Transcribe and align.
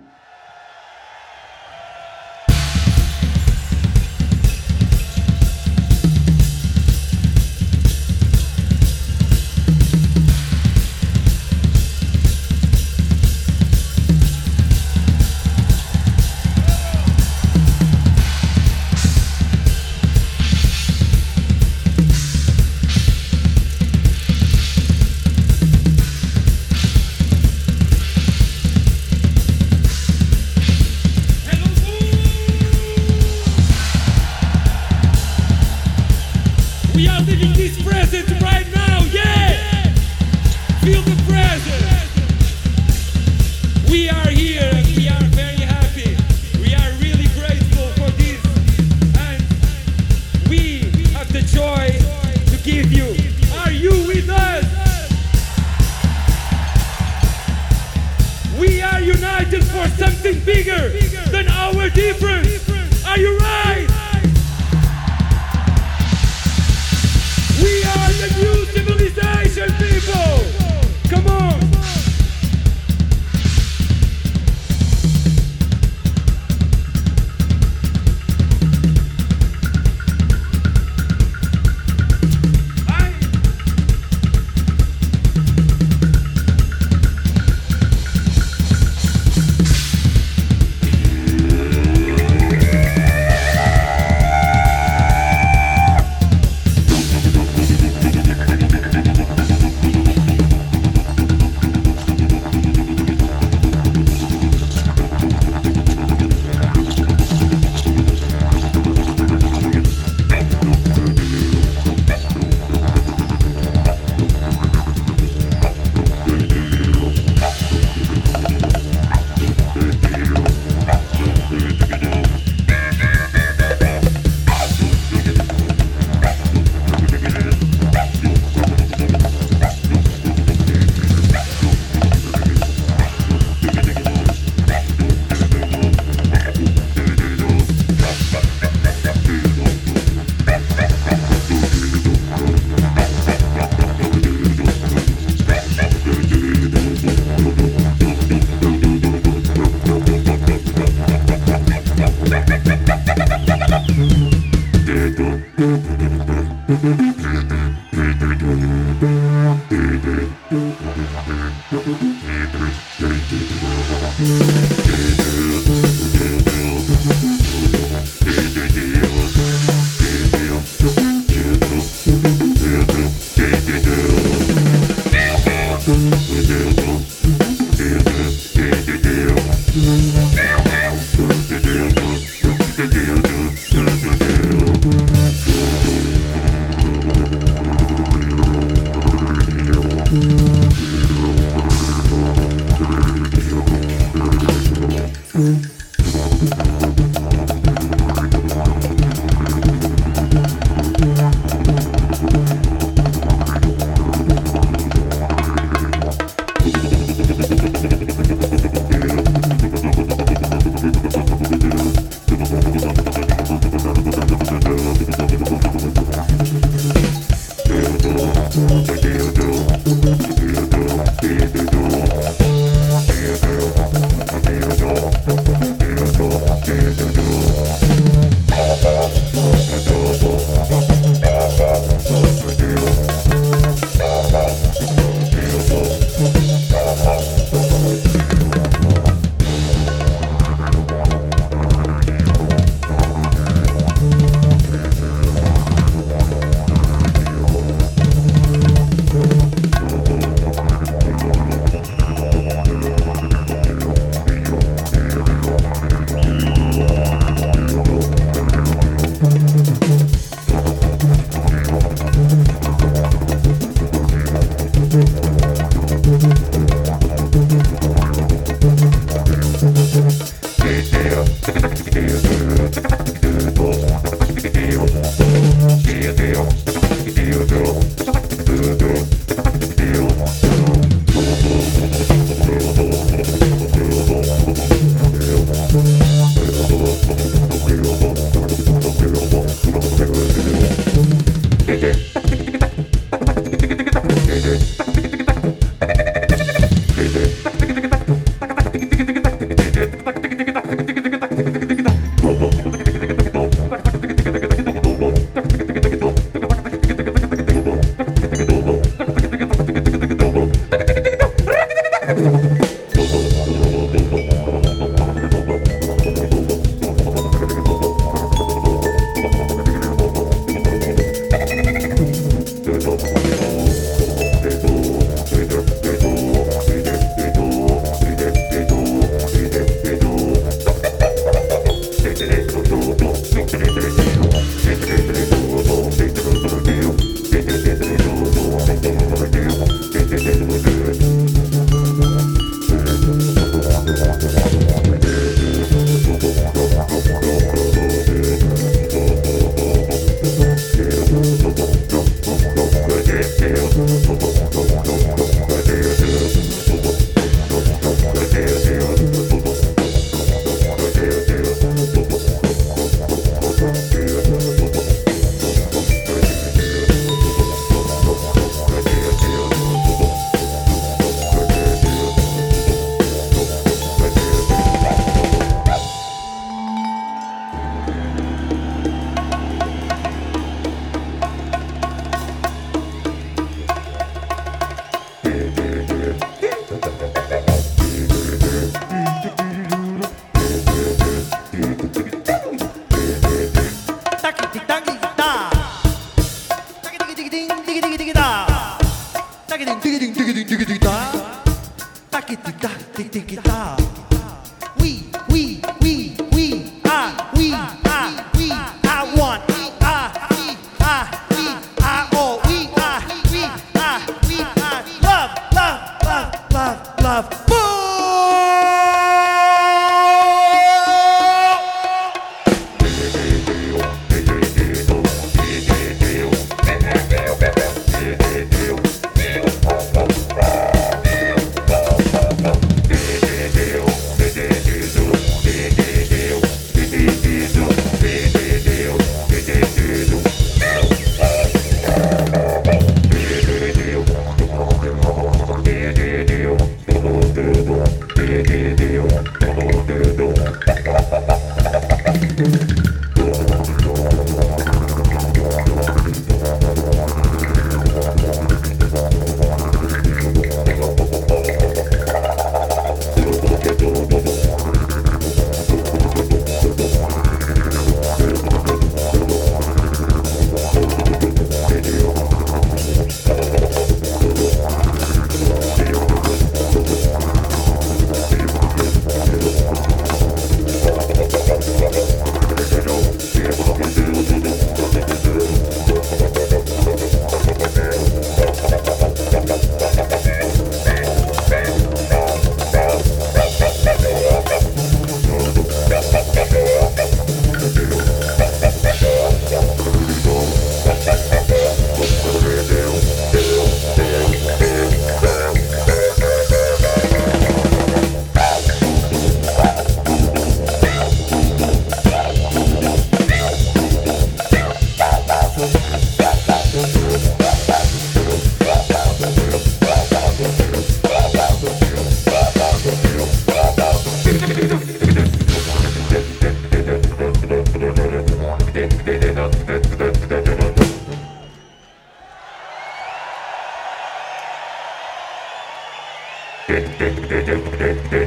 Hehehehe 537.83 538.22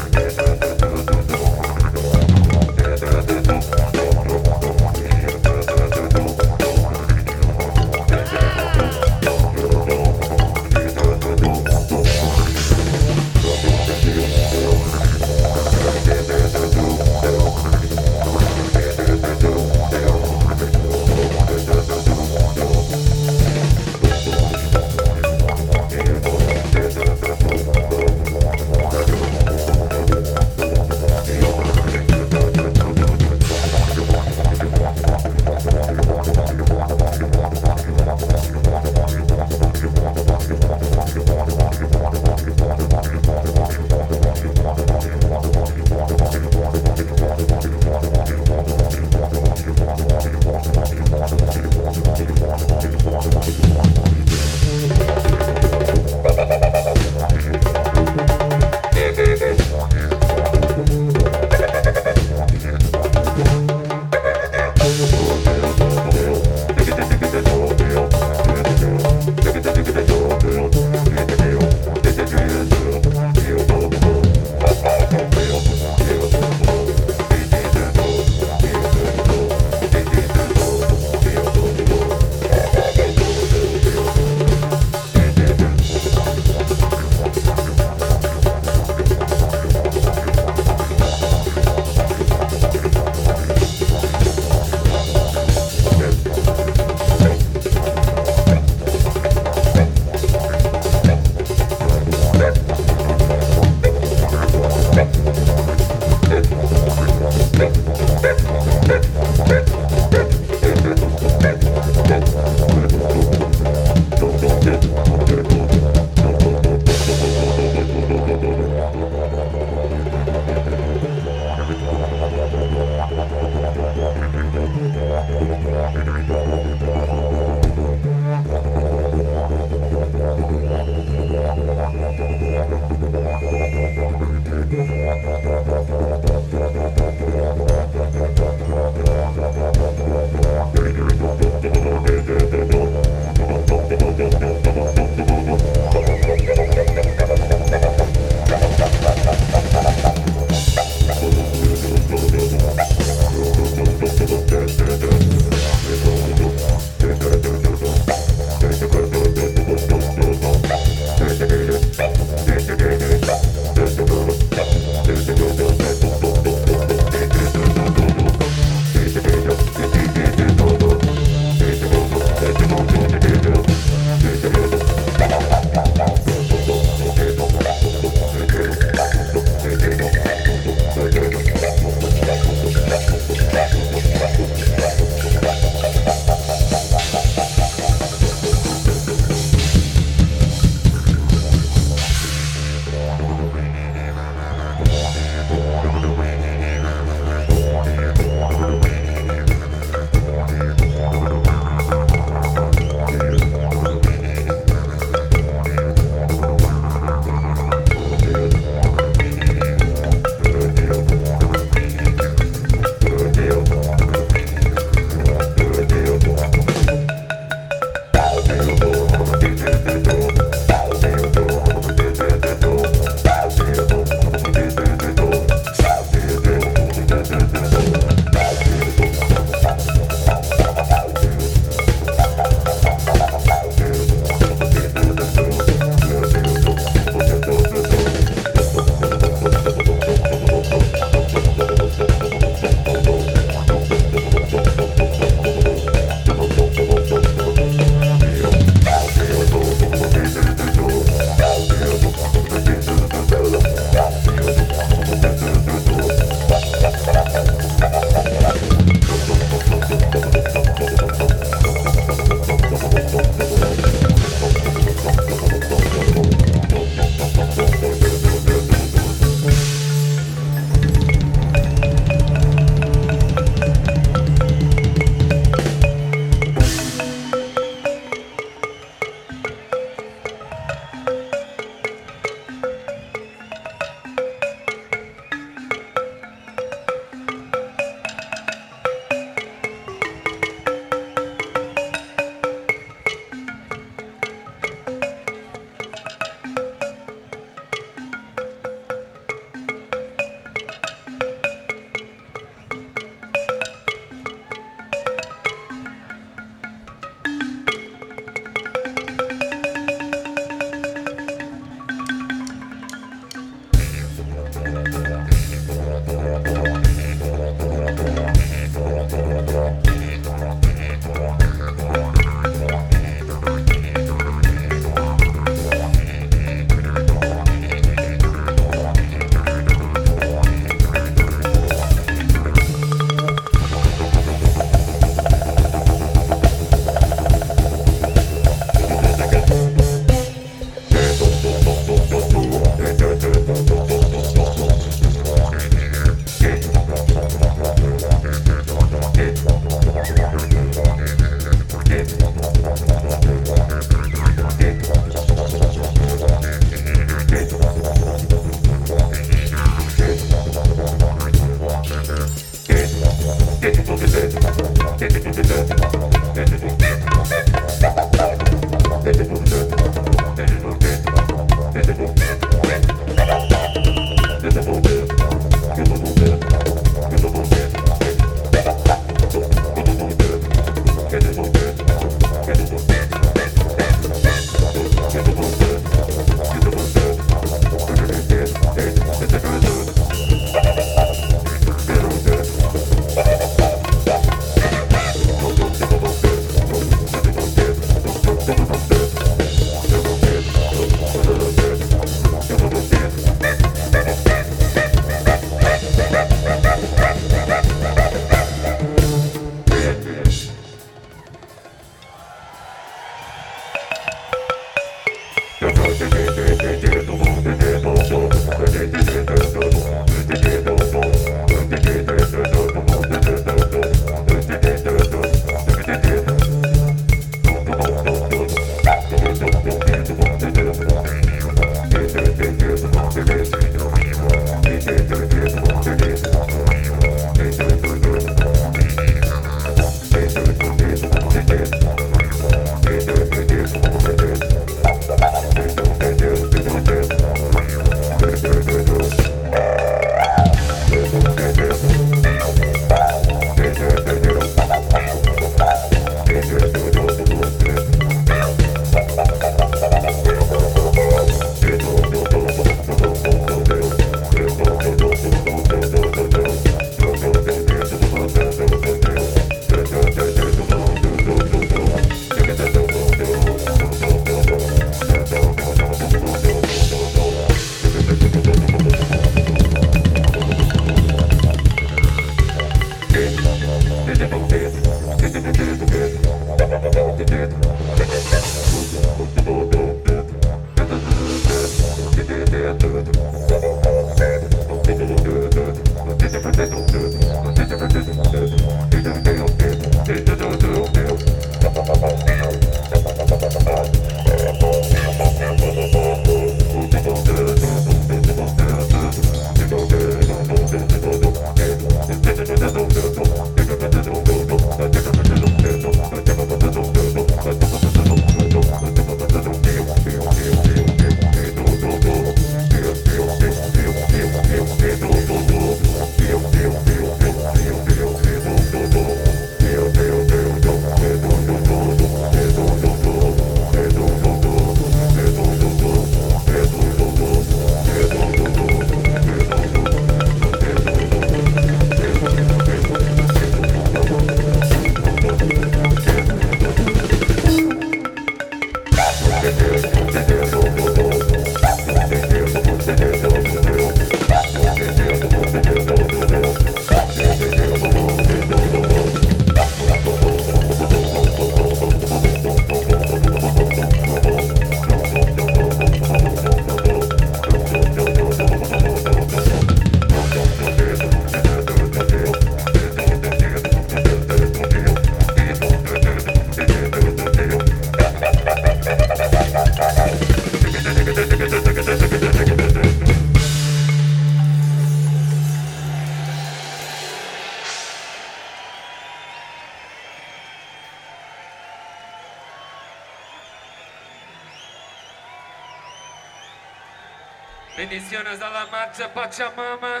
Bendiciones 597.92 598.40
a 598.40 598.48
la 598.48 598.64
marcha 598.68 599.12
Pachamama. 599.12 600.00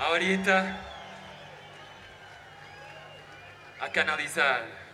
Ahorita 0.00 0.76
a 3.80 3.88
canalizar. 3.90 4.87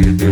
do 0.00 0.16
do 0.16 0.31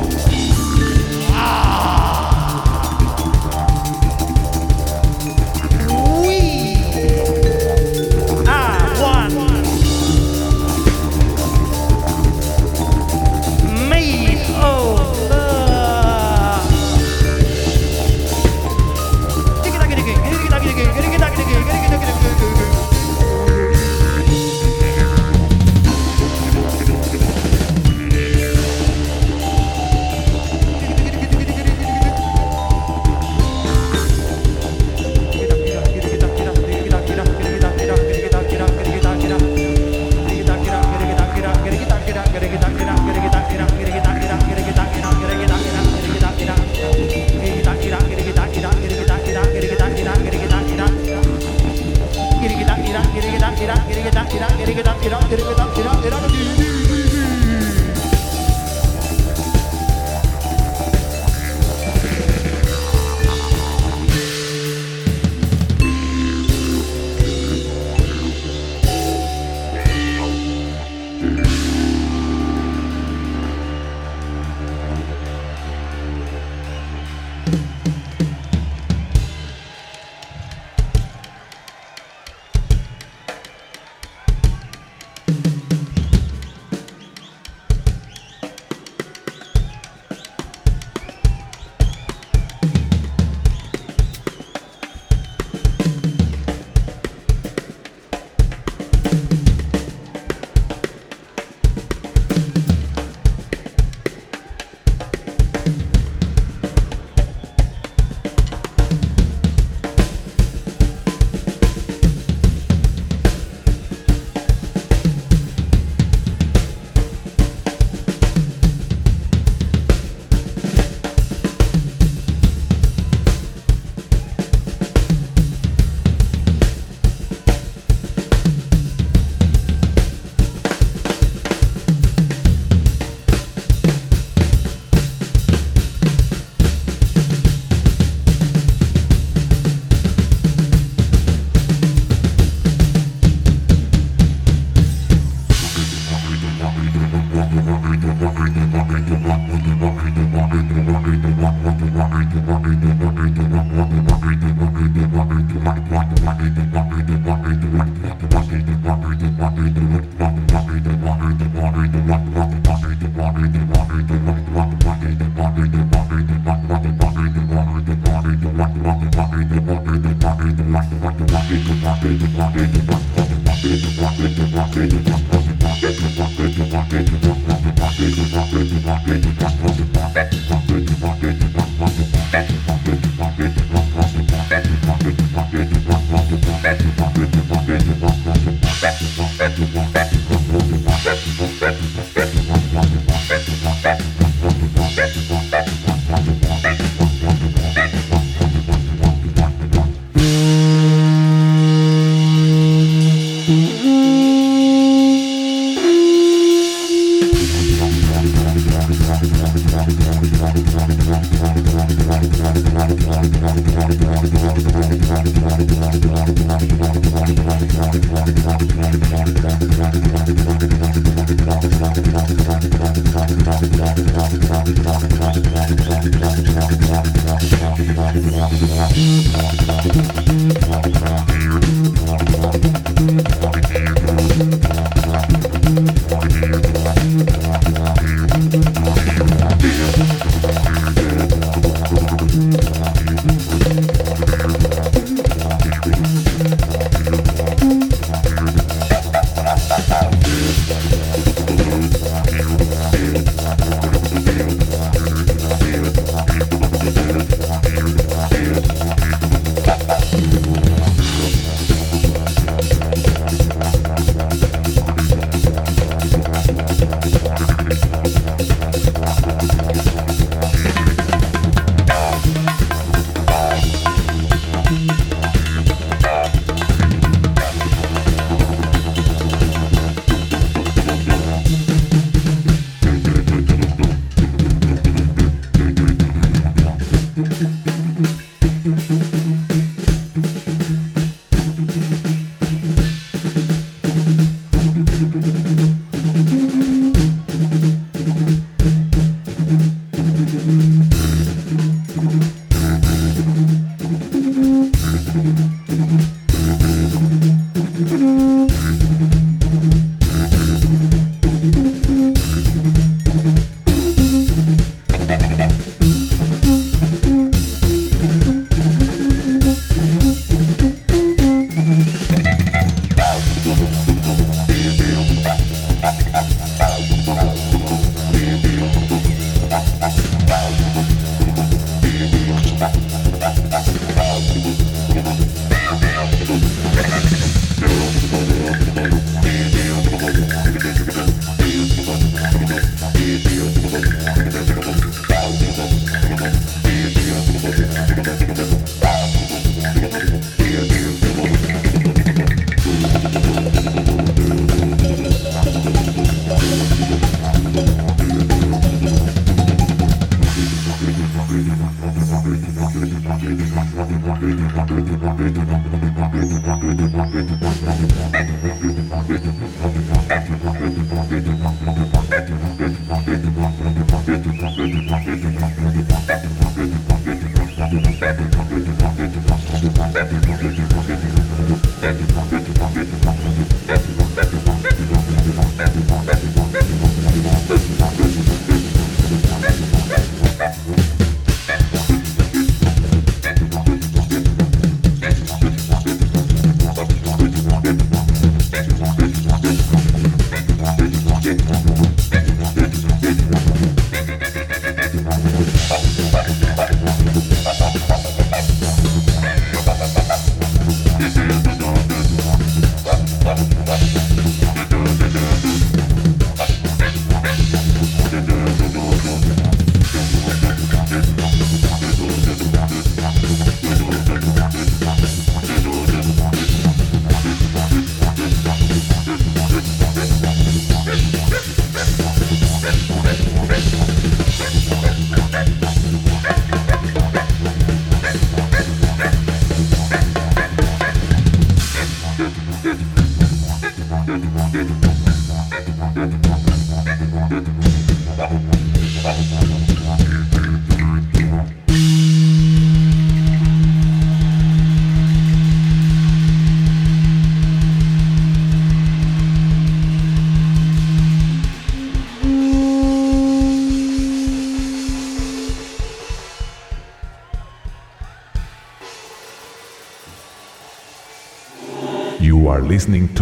listening 472.81 473.07
to 473.13 473.20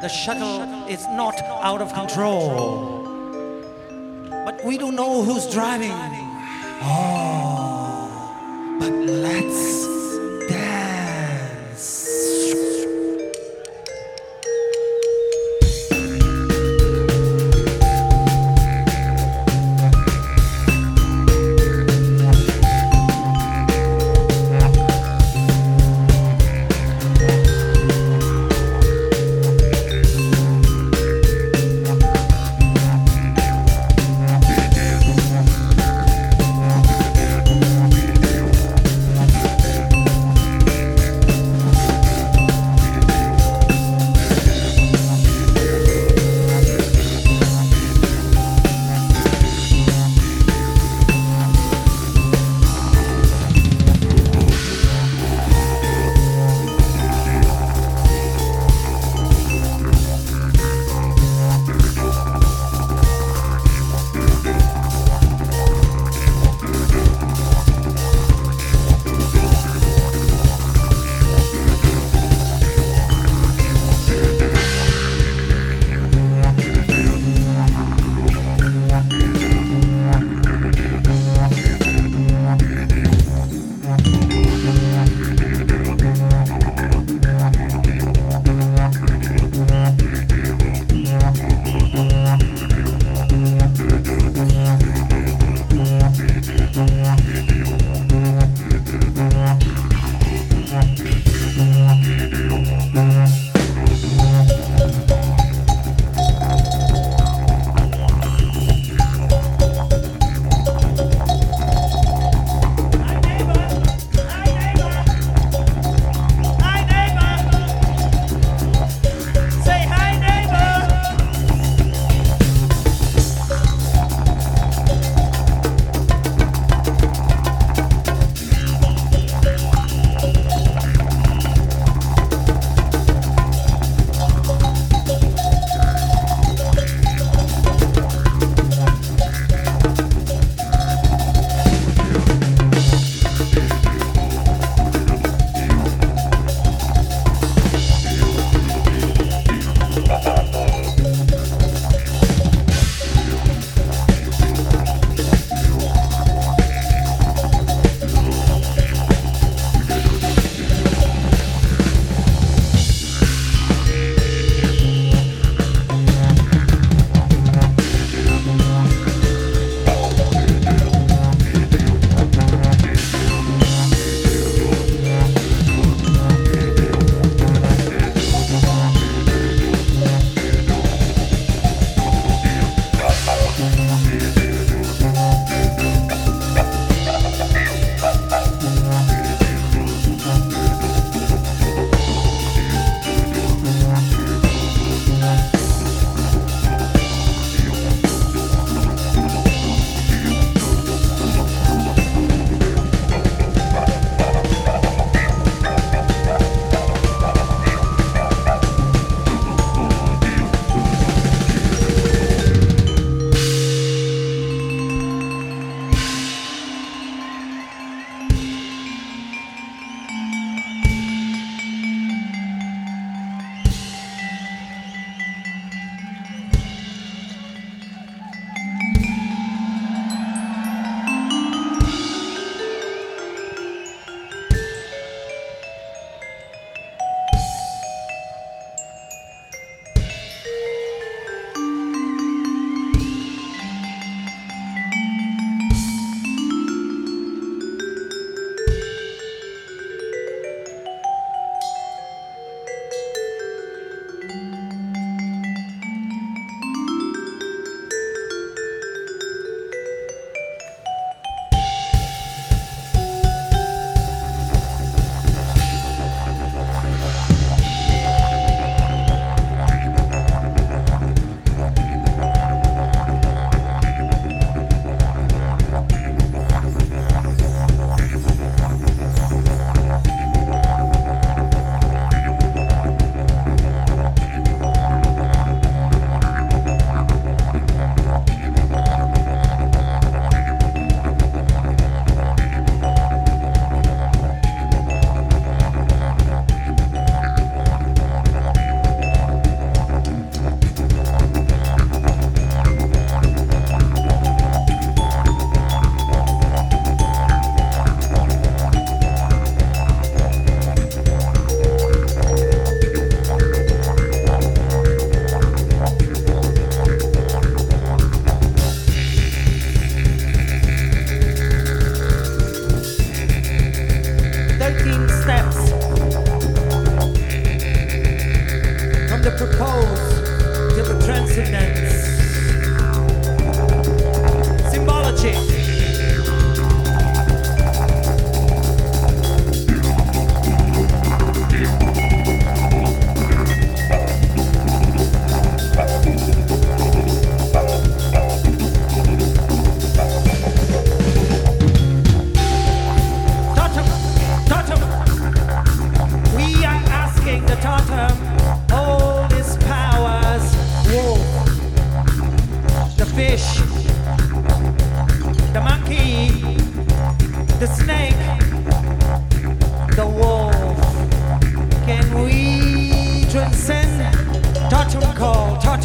the 0.00 0.08
shuttle 0.08 0.86
is 0.86 1.06
not 1.08 1.38
out 1.62 1.82
of 1.82 1.92
control. 1.92 2.98
But 4.46 4.64
we 4.64 4.78
don't 4.78 4.96
know 4.96 5.22
who's 5.22 5.50
driving. 5.52 5.92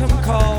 some 0.08 0.24
call. 0.24 0.55